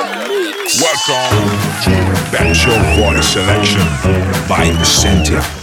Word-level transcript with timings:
Welcome 0.00 1.60
to 1.84 2.54
Show 2.54 2.72
Boys 2.96 3.26
Selection 3.28 3.82
by 4.48 4.64
Essentia. 4.80 5.59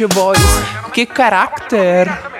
Boys. 0.00 0.38
Que 0.92 1.04
caráter! 1.06 2.31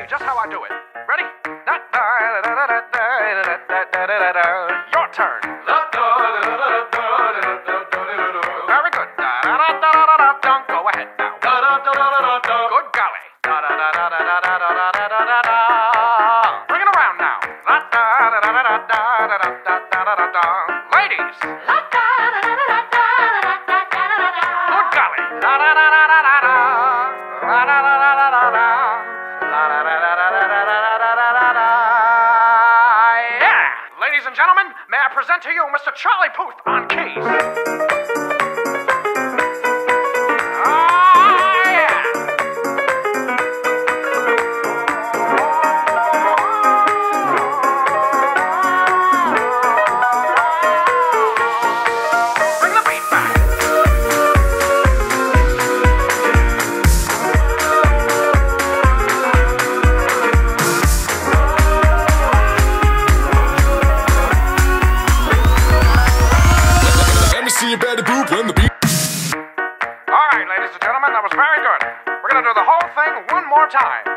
That 71.12 71.22
was 71.22 71.32
very 71.36 71.60
good. 71.60 71.82
We're 72.24 72.30
gonna 72.30 72.48
do 72.48 72.54
the 72.56 72.64
whole 72.64 72.88
thing 72.96 73.12
one 73.36 73.44
more 73.52 73.68
time. 73.68 74.08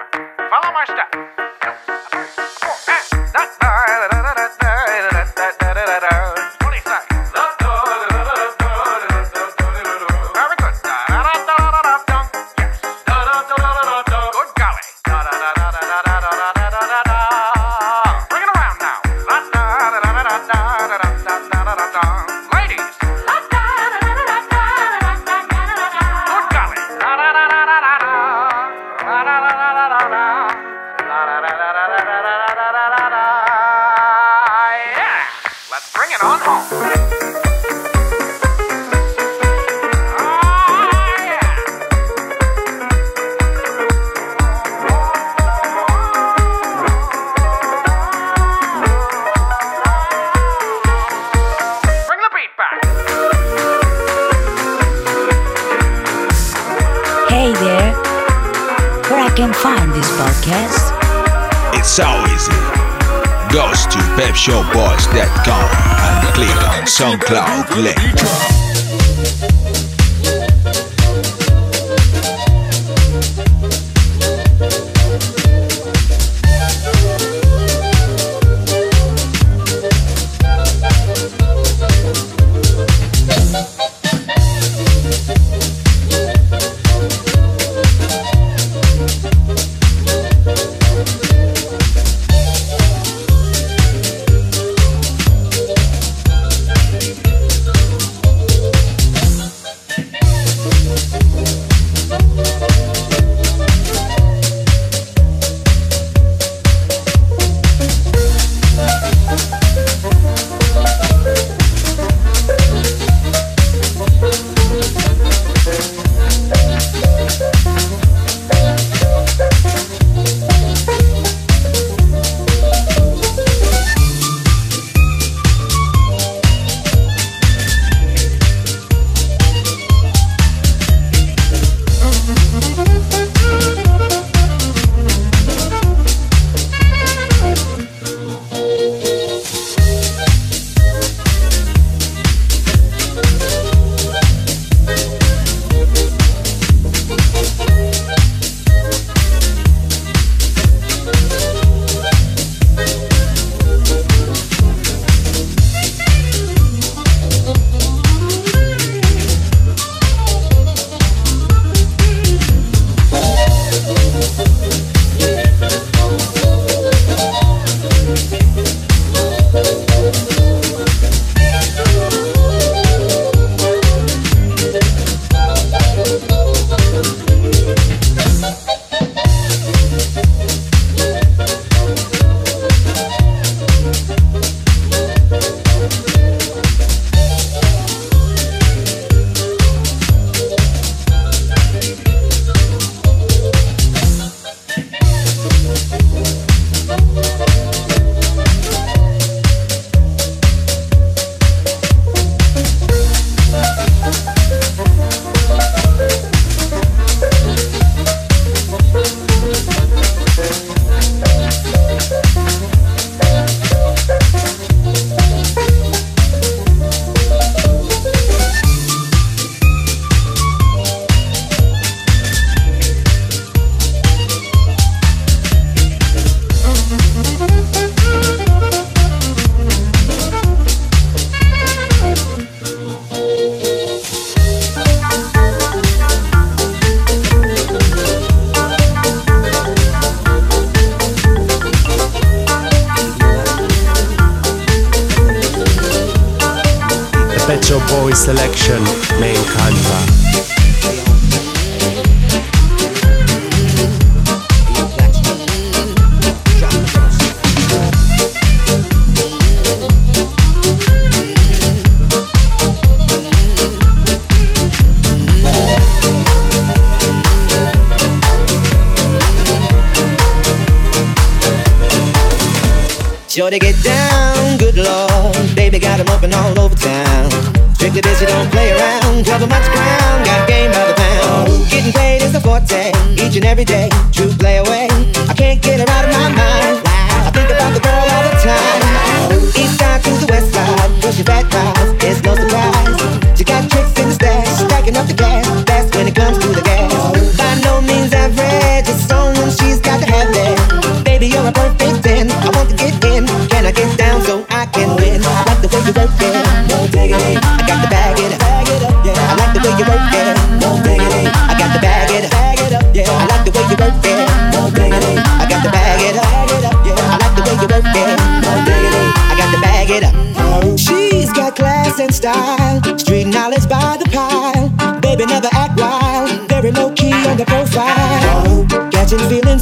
Follow 0.48 0.72
my 0.72 0.86
step. 0.86 1.12
Oh, 2.64 4.15
SoundCloud 66.98 67.84
Lake. 67.84 68.55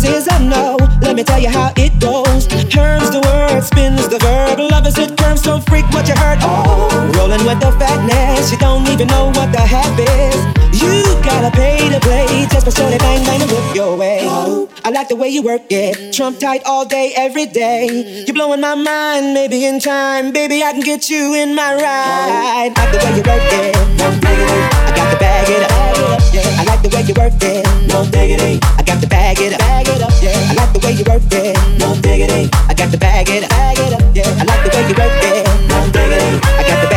places 0.03 0.27
I 0.27 0.37
know. 0.39 0.92
Let 1.13 1.17
me 1.17 1.23
tell 1.25 1.39
you 1.39 1.49
how 1.49 1.71
it 1.77 1.93
goes. 1.99 2.47
Turns 2.73 3.11
the 3.11 3.21
word, 3.21 3.61
spins 3.61 4.07
the 4.09 4.17
verb. 4.17 4.57
Love 4.57 4.87
is 4.87 4.97
it 4.97 5.15
curves, 5.15 5.43
don't 5.43 5.63
freak 5.69 5.85
what 5.93 6.07
you 6.07 6.15
heard. 6.15 6.39
Oh, 6.41 6.89
rolling 7.15 7.45
with 7.45 7.59
the 7.59 7.71
fatness, 7.77 8.51
you 8.51 8.57
don't 8.57 8.89
even 8.89 9.09
know 9.09 9.27
what 9.27 9.51
the 9.51 9.61
half 9.61 9.93
is. 9.93 10.41
You 10.81 11.03
gotta 11.21 11.51
pay 11.51 11.87
to 11.87 11.99
play 11.99 12.47
just 12.49 12.65
for 12.65 12.71
silly 12.71 12.97
bang 12.97 13.23
bang 13.25 13.39
and 13.43 13.51
whip 13.51 13.75
your 13.75 13.95
way. 13.95 14.21
Oh, 14.23 14.67
I 14.83 14.89
like 14.89 15.07
the 15.07 15.15
way 15.15 15.29
you 15.29 15.43
work 15.43 15.61
it, 15.69 16.13
trump 16.13 16.39
tight 16.39 16.63
all 16.65 16.83
day, 16.83 17.13
every 17.15 17.45
day. 17.45 18.23
You're 18.25 18.33
blowing 18.33 18.61
my 18.61 18.73
mind, 18.73 19.35
maybe 19.35 19.65
in 19.65 19.79
time, 19.79 20.31
baby 20.31 20.63
I 20.63 20.71
can 20.71 20.81
get 20.81 21.11
you 21.11 21.35
in 21.35 21.53
my 21.53 21.75
ride. 21.75 22.73
I 22.73 22.73
like 22.73 22.91
the 22.91 22.97
way 22.97 23.11
you 23.13 23.21
work 23.21 23.53
it, 23.53 23.75
no 24.01 24.09
diggity. 24.17 24.61
I 24.81 24.93
got 24.97 25.11
to 25.13 25.19
bag 25.19 25.47
it 25.47 25.61
up, 25.61 26.21
yeah. 26.33 26.59
I 26.59 26.63
like 26.65 26.81
the 26.81 26.89
way 26.89 27.03
you 27.05 27.13
work 27.13 27.33
it, 27.37 27.87
no 27.87 28.01
diggity. 28.09 28.57
I 28.79 28.81
got 28.81 28.99
the 28.99 29.05
bag 29.05 29.37
it 29.39 29.53
up, 29.53 30.11
yeah. 30.23 30.49
I 30.49 30.53
like 30.55 30.73
the 30.73 30.79
way 30.79 30.93
you 30.93 31.02
you 31.05 31.13
work 31.13 31.23
it, 31.31 31.79
no 31.79 31.95
diggity. 32.01 32.49
I 32.69 32.73
got 32.73 32.91
the 32.91 32.97
bag 32.97 33.29
it, 33.29 33.49
bag 33.49 33.77
it 33.79 33.93
up, 33.93 34.15
yeah. 34.15 34.23
I 34.39 34.43
like 34.43 34.63
the 34.63 34.69
way 34.75 34.87
you 34.87 34.95
work 34.95 35.23
it, 35.23 35.45
no 35.69 35.79
diggity. 35.91 36.39
I 36.43 36.63
got 36.67 36.81
the 36.81 36.92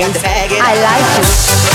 point. 0.00 0.16
I 0.60 0.74
like 0.82 1.26
you. 1.26 1.68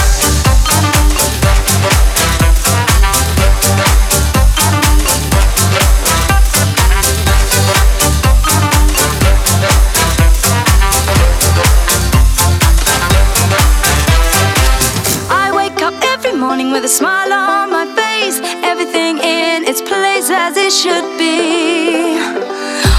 with 16.73 16.85
a 16.85 16.87
smile 16.87 17.31
on 17.31 17.69
my 17.69 17.85
face, 17.95 18.39
everything 18.63 19.19
in 19.19 19.63
its 19.63 19.79
place 19.79 20.31
as 20.31 20.57
it 20.57 20.71
should 20.71 21.05
be. 21.19 22.17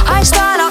I 0.07 0.23
start 0.23 0.64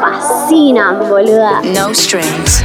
fascinan, 0.00 0.98
boluda. 1.08 1.60
No 1.74 1.92
strings. 1.92 2.62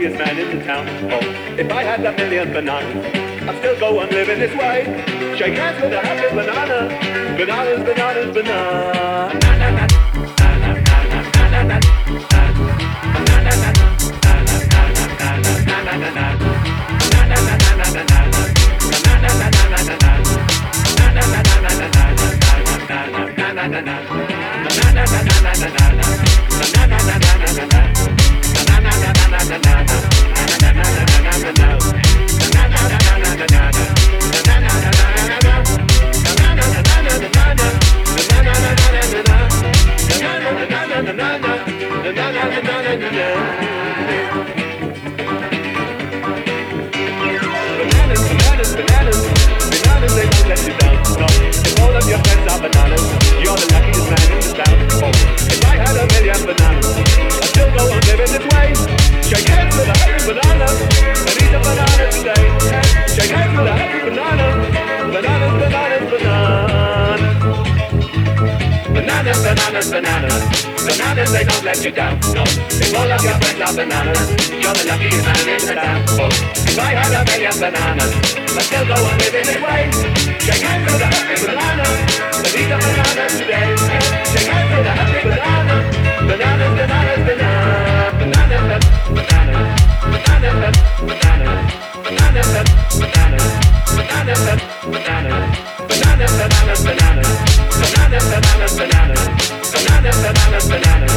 Luckiest 0.00 0.18
man 0.18 0.38
in 0.38 0.58
the 0.58 0.64
town. 0.64 0.86
Oh, 1.12 1.58
if 1.58 1.70
I 1.70 1.82
had 1.82 2.04
a 2.04 2.12
million 2.16 2.52
bananas, 2.52 3.04
I'd 3.48 3.58
still 3.58 3.78
go 3.78 4.00
on 4.00 4.08
living 4.08 4.38
this 4.38 4.54
way. 4.56 4.84
Shake 5.36 5.54
hands 5.54 5.82
with 5.82 5.92
a 5.92 6.00
happy 6.00 6.34
banana. 6.34 6.88
Bananas, 7.36 7.84
bananas, 7.84 8.34
bananas. 8.34 9.89
Shake 58.20 59.48
hands 59.48 59.72
with 59.80 59.88
a 59.88 59.96
happy 59.96 60.20
banana, 60.28 60.68
a 60.68 61.32
banana 61.56 62.04
today. 62.12 62.52
Shake 63.08 63.32
hands 63.32 63.56
with 63.56 63.64
a 63.64 63.74
banana. 64.04 64.60
Bananas, 65.08 65.56
bananas, 65.56 66.04
bananas. 66.12 67.24
Bananas, 68.92 69.40
bananas, 69.40 69.88
bananas. 69.88 70.44
Bananas, 70.84 71.32
they 71.32 71.44
don't 71.44 71.64
let 71.64 71.82
you 71.82 71.92
down. 71.92 72.20
No, 72.36 72.44
if 72.44 72.92
all 72.92 73.10
of 73.10 73.24
your 73.24 73.40
friends 73.40 73.60
are 73.64 73.72
bananas, 73.72 74.20
you're 74.52 74.76
the 74.76 74.84
man 74.84 75.00
in 75.48 75.64
the 75.64 75.74
town. 75.80 76.04
Oh, 76.20 76.28
if 76.68 76.78
I 76.78 76.92
had 76.92 77.16
a 77.16 77.24
million 77.24 77.56
bananas, 77.56 78.12
I'd 78.36 78.68
still 78.68 78.84
go 78.84 79.00
on 79.00 79.16
living 79.16 79.48
this 79.48 79.64
way. 79.64 79.88
Shake 80.44 80.60
hands 80.60 80.84
with 80.92 81.00
a 81.00 81.08
happy 81.08 81.40
banana, 81.40 81.88
a 82.36 82.76
banana 82.84 83.24
today. 83.32 83.72
Shake 84.28 84.44
hands 84.44 84.68
with 84.76 84.84
a 84.84 84.92
happy 84.92 85.24
banana. 85.24 85.76
Bananas, 86.28 86.72
bananas. 86.76 87.09
banana 100.70 101.10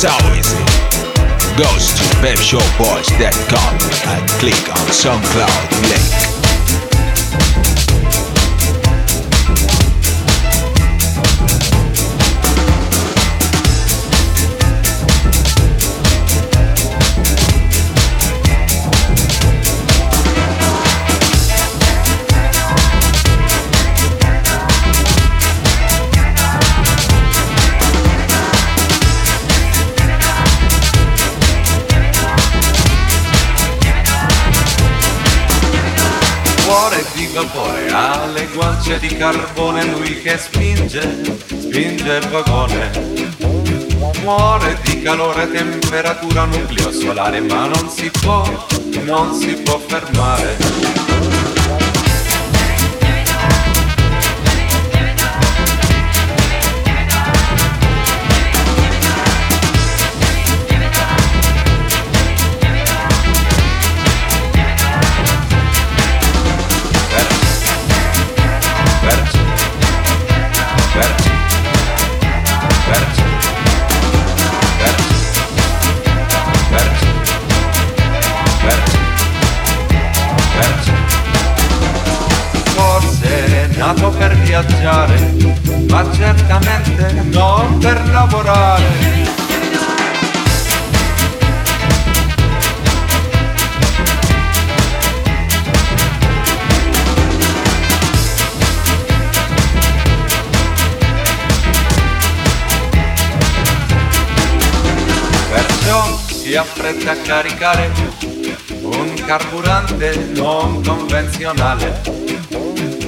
so 0.00 0.08
easy. 0.34 0.56
Goes 1.58 1.92
to 1.92 2.02
webshowboys.com 2.24 3.74
and 4.08 4.30
click 4.40 4.68
on 4.70 4.86
SoundCloud 4.86 5.90
link. 5.90 6.29
Carbone, 39.20 39.84
lui 39.84 40.22
che 40.22 40.38
spinge, 40.38 41.02
spinge 41.46 42.16
il 42.16 42.28
vagone. 42.30 42.90
Muore 44.22 44.78
di 44.82 45.02
calore, 45.02 45.50
temperatura, 45.50 46.44
nucleo 46.44 46.90
solare, 46.90 47.40
ma 47.40 47.66
non 47.66 47.90
si 47.90 48.10
può, 48.22 48.66
non 49.04 49.34
si 49.34 49.56
può 49.56 49.78
fermare. 49.78 51.09
Certamente 86.12 87.12
non 87.30 87.78
per 87.78 88.08
lavorare. 88.08 88.84
Perciò 105.50 106.18
si 106.26 106.56
affretta 106.56 107.10
a 107.12 107.16
caricare 107.16 107.90
un 108.82 109.14
carburante 109.26 110.30
non 110.34 110.82
convenzionale. 110.82 112.20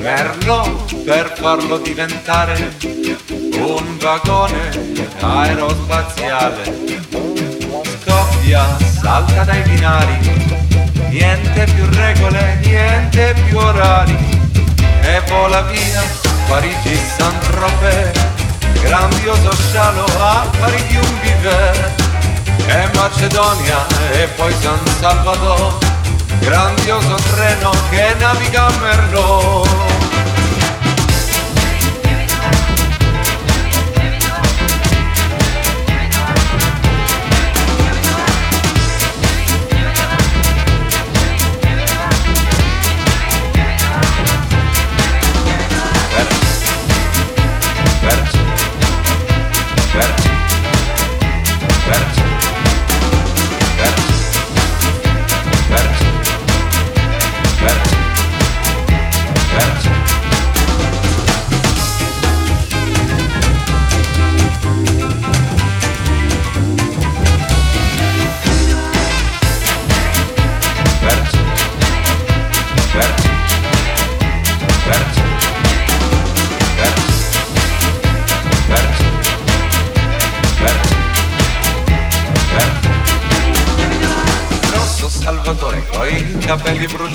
Merlo 0.03 0.85
per 1.05 1.33
farlo 1.37 1.79
diventare 1.79 2.75
un 3.57 3.99
vagone 3.99 4.71
aerospaziale. 5.21 6.63
Scoppia, 8.01 8.77
salta 9.01 9.45
dai 9.45 9.63
binari, 9.63 10.19
niente 11.09 11.67
più 11.73 11.87
regole, 11.93 12.59
niente 12.65 13.33
più 13.47 13.57
orari, 13.59 14.17
e 15.03 15.23
vola 15.29 15.61
via 15.63 16.03
Parigi 16.49 16.99
Saint-Tropez, 17.17 18.21
grandioso 18.83 19.53
scialo 19.55 20.05
a 20.19 20.51
pari 20.59 20.83
di 20.89 20.97
un 20.97 21.21
biver, 21.21 21.95
e 22.67 22.89
Macedonia 22.95 23.87
e 24.15 24.27
poi 24.35 24.53
San 24.61 24.85
Salvador, 24.99 25.79
grandioso 26.43 27.17
treno 27.35 27.71
que 27.91 28.15
navega 28.21 28.69
Merlo. 28.81 29.63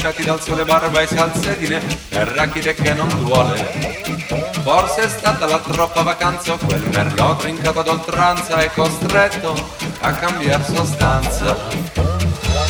Bruciati 0.07 0.23
dal 0.23 0.41
sole 0.41 0.63
barba 0.63 1.01
e 1.01 1.07
salsedine 1.07 1.81
e 2.09 2.23
rachide 2.23 2.73
che 2.75 2.93
non 2.93 3.09
duole. 3.25 4.15
Forse 4.63 5.01
è 5.01 5.09
stata 5.09 5.45
la 5.45 5.59
troppa 5.59 6.01
vacanza 6.01 6.53
o 6.53 6.57
quel 6.57 6.81
merlot 6.93 7.41
trincato 7.41 7.79
ad 7.79 7.87
oltranza 7.89 8.61
e 8.61 8.71
costretto 8.73 9.69
a 9.99 10.13
cambiare 10.13 10.63
sostanza. 10.63 11.53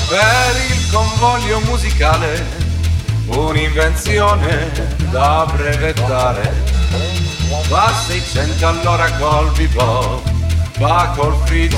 Per 0.08 0.56
il 0.70 0.90
convoglio 0.92 1.60
musicale 1.60 2.44
un'invenzione 3.28 4.72
da 5.12 5.46
brevettare. 5.52 6.52
Va 7.68 7.94
600 8.08 8.68
all'ora 8.68 9.12
col 9.12 9.52
bebop 9.52 10.36
va 10.80 11.12
col 11.16 11.36
free 11.46 11.70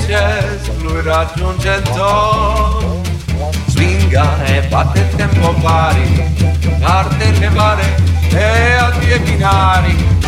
lui 0.80 1.00
raggiunge 1.02 1.70
il 1.70 1.82
top 1.82 2.79
diga 4.10 4.44
e 4.44 4.58
il 4.98 5.14
tempo 5.14 5.54
pari, 5.62 6.24
carte 6.80 7.30
levare 7.38 7.94
e 8.32 8.72
a 8.72 8.90
due 8.90 9.20
binari. 9.20 10.19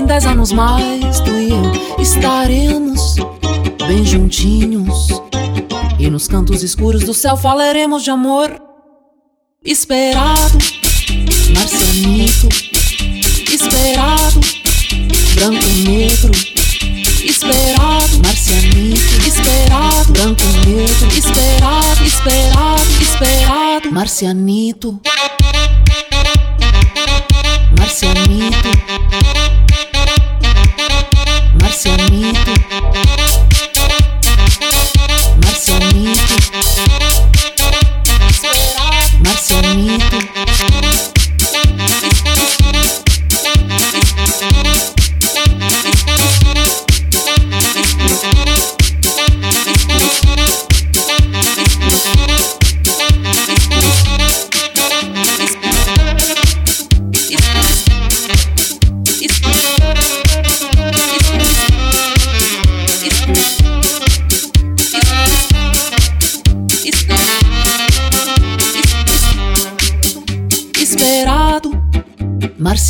Em 0.00 0.06
dez 0.06 0.24
anos 0.24 0.50
mais 0.50 1.20
tu 1.20 1.30
e 1.30 1.50
eu 1.50 2.00
estaremos 2.00 3.16
bem 3.86 4.02
juntinhos. 4.04 5.08
E 5.98 6.08
nos 6.08 6.26
cantos 6.26 6.62
escuros 6.62 7.04
do 7.04 7.12
céu 7.12 7.36
falaremos 7.36 8.02
de 8.02 8.10
amor. 8.10 8.50
Esperado, 9.62 10.58
marcianito. 11.54 12.48
Esperado, 13.52 14.40
branco 15.34 15.68
negro. 15.84 16.32
Esperado, 17.22 18.18
marcianito. 18.24 19.28
Esperado, 19.28 20.12
branco 20.12 20.42
negro. 20.66 21.08
Esperado, 21.14 22.04
esperado, 22.04 23.02
esperado. 23.02 23.92
Marcianito. 23.92 24.98
Marcianito. 27.78 28.99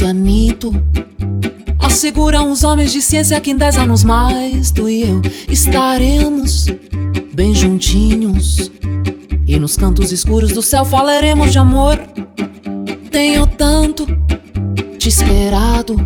Esperado, 0.00 0.14
marcianito. 0.14 0.72
asseguram 1.78 2.50
os 2.50 2.64
homens 2.64 2.90
de 2.90 3.02
ciência 3.02 3.38
que 3.38 3.50
em 3.50 3.56
dez 3.56 3.76
anos 3.76 4.02
mais 4.02 4.70
tu 4.70 4.88
e 4.88 5.02
eu 5.02 5.20
estaremos 5.48 6.66
bem 7.34 7.54
juntinhos. 7.54 8.70
E 9.46 9.58
nos 9.58 9.76
cantos 9.76 10.10
escuros 10.10 10.52
do 10.52 10.62
céu 10.62 10.86
falaremos 10.86 11.52
de 11.52 11.58
amor. 11.58 11.98
Tenho 13.10 13.46
tanto 13.46 14.06
te 14.98 15.08
esperado, 15.08 15.96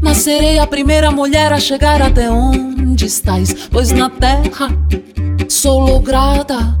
mas 0.00 0.18
serei 0.18 0.58
a 0.58 0.66
primeira 0.66 1.12
mulher 1.12 1.52
a 1.52 1.60
chegar 1.60 2.02
até 2.02 2.28
onde 2.30 3.06
estás, 3.06 3.54
pois 3.70 3.92
na 3.92 4.10
terra 4.10 4.76
sou 5.48 5.80
lograda. 5.80 6.76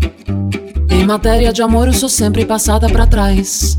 Em 0.90 1.06
matéria 1.06 1.52
de 1.52 1.62
amor, 1.62 1.86
eu 1.86 1.92
sou 1.92 2.08
sempre 2.08 2.44
passada 2.44 2.88
para 2.88 3.06
trás. 3.06 3.78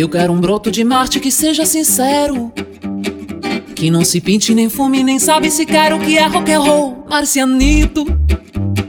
Eu 0.00 0.08
quero 0.08 0.32
um 0.32 0.40
broto 0.40 0.70
de 0.70 0.82
Marte 0.82 1.20
que 1.20 1.30
seja 1.30 1.66
sincero. 1.66 2.50
Que 3.74 3.90
não 3.90 4.02
se 4.02 4.18
pinte 4.18 4.54
nem 4.54 4.70
fume, 4.70 5.04
nem 5.04 5.18
sabe 5.18 5.50
se 5.50 5.66
quer 5.66 5.92
o 5.92 6.00
que 6.00 6.16
é 6.16 6.26
rock 6.26 6.50
and 6.50 6.60
roll. 6.60 7.06
Marcianito, 7.06 8.06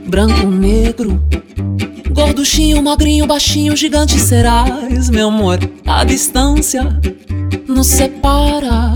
branco, 0.06 0.46
negro, 0.46 1.22
gorduchinho, 2.12 2.82
magrinho, 2.82 3.26
baixinho, 3.26 3.76
gigante 3.76 4.18
serás, 4.18 5.10
meu 5.10 5.28
amor. 5.28 5.58
A 5.86 6.02
distância 6.02 6.98
nos 7.68 7.88
separa. 7.88 8.94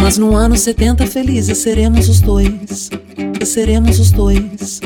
Mas 0.00 0.16
no 0.16 0.34
ano 0.34 0.56
70 0.56 1.06
felizes 1.06 1.58
seremos 1.58 2.08
os 2.08 2.22
dois. 2.22 2.88
Seremos 3.44 4.00
os 4.00 4.10
dois. 4.10 4.80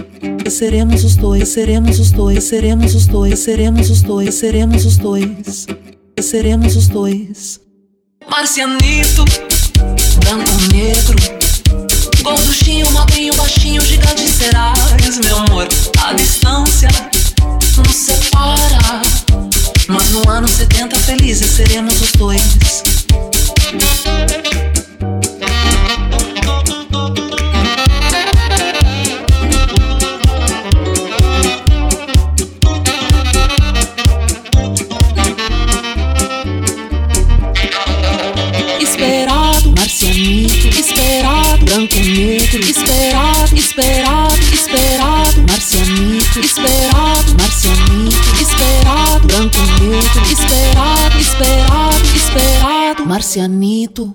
Seremos 0.51 1.05
os 1.05 1.15
dois, 1.15 1.49
seremos 1.51 2.01
os 2.01 2.11
dois, 2.11 2.43
seremos 2.43 2.97
os 2.97 3.07
dois, 3.07 3.39
seremos 3.39 3.91
os 3.91 4.03
dois, 4.03 4.35
seremos 4.35 4.85
os 4.85 4.85
dois. 4.85 4.85
Seremos 4.85 4.85
os 4.85 4.97
dois. 4.97 5.82
Marcianito, 8.31 9.25
branco, 10.21 10.51
negro, 10.73 11.17
gorduchinho, 12.23 12.89
magrinho, 12.93 13.35
baixinho, 13.35 13.83
gigante 13.83 14.29
serás, 14.29 15.19
meu 15.19 15.39
amor. 15.39 15.67
A 16.01 16.13
distância 16.13 16.89
nos 17.77 17.95
separa. 17.97 19.03
Mas 19.89 20.11
no 20.11 20.31
ano 20.31 20.47
70 20.47 20.97
felizes 21.01 21.51
seremos 21.51 22.01
os 22.01 22.13
dois. 22.13 22.83
Negro, 42.13 42.61
esperado, 42.61 43.57
esperado, 43.57 44.37
esperado, 44.53 45.43
marcianito, 45.49 46.41
esperado, 46.41 47.35
marcianito, 47.39 48.17
esperado, 48.41 49.27
branco, 49.27 49.59
negro, 49.81 50.23
esperado, 50.31 51.19
esperado, 51.19 52.17
esperado, 52.17 53.07
marcianito. 53.07 54.15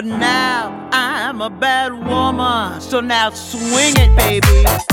But 0.00 0.06
now 0.06 0.88
I'm 0.92 1.42
a 1.42 1.50
bad 1.50 1.92
woman, 1.92 2.80
so 2.80 3.00
now 3.00 3.28
swing 3.28 3.92
it, 3.98 4.16
baby. 4.16 4.89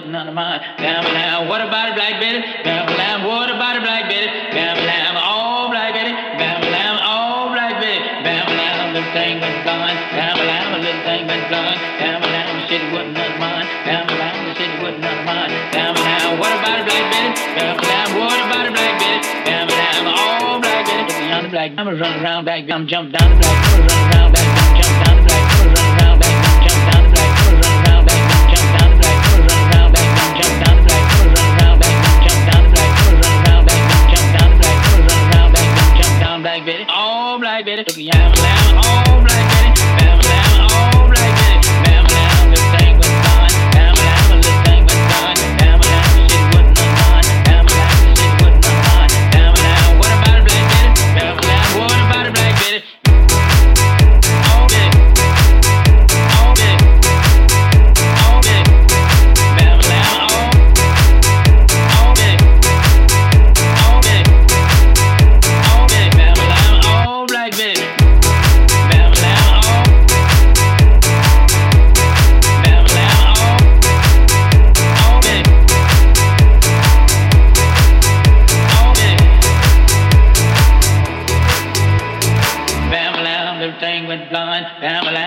but 0.00 0.08
none 0.08 0.28
of 0.28 0.34
mine. 0.34 0.60
Bam, 0.78 1.04
bam, 1.04 1.48
what 1.48 1.60
about 1.60 1.92
it, 1.92 1.94
Black 1.94 2.16
Betty? 2.20 2.40
Bam, 2.64 2.88
bam, 2.96 3.24
what 3.28 3.52
about 3.52 3.76
it, 3.76 3.84
Black 3.84 4.08
Betty? 4.08 4.28
Bam, 4.56 4.76
bam, 4.80 5.16
all 5.20 5.68
Black 5.68 5.92
Betty. 5.92 6.12
Bam, 6.40 6.60
bam, 6.64 6.96
all 7.04 7.52
Black 7.52 7.76
Betty. 7.76 8.00
Bam, 8.24 8.48
bam, 8.48 8.94
little 8.96 9.12
thing 9.12 9.40
been 9.40 9.60
gone. 9.60 9.92
Bam, 10.16 10.36
bam, 10.40 10.80
little 10.80 11.04
thing 11.04 11.26
been 11.28 11.44
gone. 11.52 11.76
Bam, 12.00 12.16
the 12.24 12.64
city 12.68 12.86
wasn't 12.96 13.12
none 13.12 13.28
of 13.28 13.40
mine. 13.40 13.66
Bam, 13.84 14.08
the 14.08 14.54
city 14.56 14.76
wasn't 14.80 15.04
none 15.04 15.20
of 15.20 15.26
mine. 15.28 15.52
Bam, 15.76 15.92
bam, 15.92 16.28
what 16.40 16.52
about 16.56 16.80
it, 16.80 16.86
Black 16.88 17.04
Betty? 17.12 17.36
Bam, 17.60 17.76
bam, 17.76 18.08
what 18.16 18.38
about 18.40 18.64
it, 18.64 18.72
Black 18.72 18.94
Betty? 18.96 19.20
Bam, 19.44 19.68
bam, 19.68 20.04
all 20.08 20.60
Black 20.64 20.86
Betty. 20.88 21.12
Beyond 21.12 21.44
the 21.44 21.50
black, 21.52 21.70
I'ma 21.76 21.92
run 21.92 22.24
around 22.24 22.44
back, 22.48 22.64
I'ma 22.64 22.88
jump 22.88 23.12
down 23.12 23.28
the 23.28 23.36
black, 23.36 23.52
I'ma 23.68 23.84
run 23.84 24.00
around 24.16 24.32
back, 24.32 24.48
I'ma 24.48 24.80
jump 24.80 24.96
down 25.04 25.16
the 25.16 25.22
black. 25.28 25.29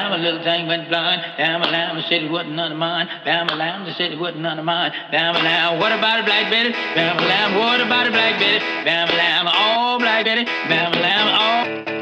Lamb, 0.03 0.19
a 0.19 0.23
little 0.23 0.43
thing 0.43 0.67
went 0.67 0.89
blind. 0.89 1.21
Bam 1.37 1.61
a 1.61 1.67
lamb, 1.67 1.95
the 1.95 2.03
city 2.09 2.27
wasn't 2.27 2.55
none 2.55 2.73
of 2.73 2.77
mine. 2.77 3.07
Bam 3.23 3.47
a 3.47 3.55
lamb, 3.55 3.85
the 3.85 3.93
city 3.93 4.17
wasn't 4.17 4.41
none 4.41 4.59
of 4.59 4.65
mine. 4.65 4.91
Bam 5.11 5.33
a 5.33 5.39
lamb, 5.39 5.79
what 5.79 5.93
about 5.93 6.19
a 6.19 6.23
black 6.23 6.51
Betty? 6.51 6.71
Bam 6.71 7.17
a 7.19 7.21
lamb, 7.21 7.55
what 7.55 7.79
about 7.79 8.07
a 8.07 8.11
black 8.11 8.37
Betty? 8.37 8.59
Bam 8.83 9.07
a 9.07 9.13
lamb, 9.13 9.45
oh 9.47 9.97
black 9.99 10.25
Betty. 10.25 10.41
A 10.43 10.99
lamb, 10.99 11.87
oh. 11.87 11.92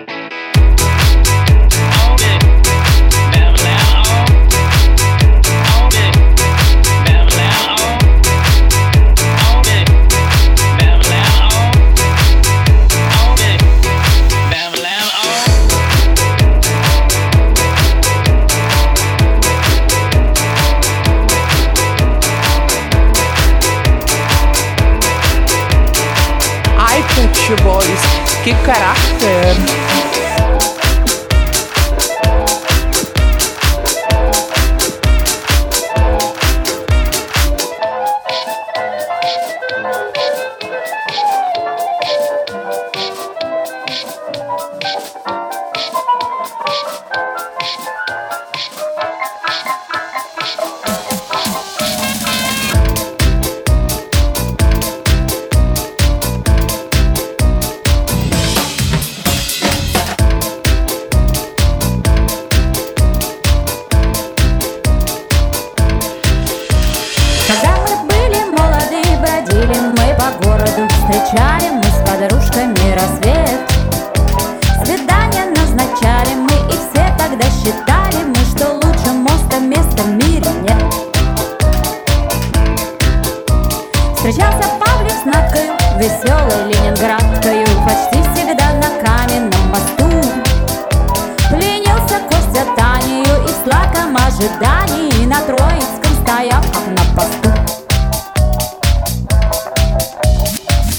Que 28.72 29.81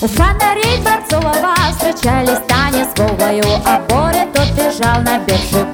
У 0.02 0.08
фонарей 0.08 0.78
Дворцового 0.78 1.54
встречались 1.70 2.40
Таня 2.48 2.84
с 2.84 2.98
Вовою, 2.98 3.44
а 3.64 3.78
Боря 3.88 4.26
тот 4.34 4.50
бежал 4.50 5.00
на 5.02 5.20
биржу. 5.20 5.71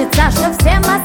Будет 0.00 0.14
Саша 0.14 0.50
всем 0.58 0.78
остальным 0.78 0.99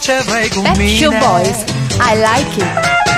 să 0.00 0.12
faci 0.12 0.24
ce 0.24 0.30
vrei 0.30 0.48
cu 0.48 0.60
Pep's 0.60 0.98
Show 0.98 1.10
Boys. 1.10 1.64
I 2.00 2.14
like 2.14 2.56
it. 2.56 3.17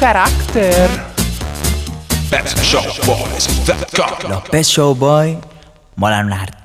character. 0.00 0.88
Pet 2.30 2.48
Show 2.62 2.82
Boys.com. 3.04 4.30
Lo 4.30 4.42
Pet 4.50 4.64
Show 4.64 4.94
Boy 4.94 5.38
mola 5.96 6.20
un 6.20 6.32
arte. 6.32 6.59